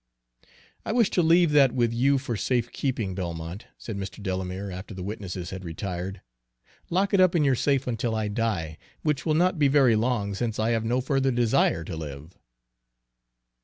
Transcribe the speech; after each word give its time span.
"I 0.83 0.93
wish 0.93 1.11
to 1.11 1.21
leave 1.21 1.51
that 1.51 1.73
with 1.73 1.93
you 1.93 2.17
for 2.17 2.35
safe 2.35 2.71
keeping, 2.71 3.13
Belmont," 3.13 3.67
said 3.77 3.97
Mr. 3.97 4.19
Delamere, 4.23 4.71
after 4.71 4.95
the 4.95 5.03
witnesses 5.03 5.51
had 5.51 5.63
retired. 5.63 6.21
"Lock 6.89 7.13
it 7.13 7.21
up 7.21 7.35
in 7.35 7.43
your 7.43 7.53
safe 7.53 7.85
until 7.85 8.15
I 8.15 8.27
die, 8.27 8.79
which 9.03 9.27
will 9.27 9.35
not 9.35 9.59
be 9.59 9.67
very 9.67 9.95
long, 9.95 10.33
since 10.33 10.57
I 10.57 10.71
have 10.71 10.83
no 10.85 11.01
further 11.01 11.29
desire 11.29 11.83
to 11.83 11.95
live." 11.95 12.39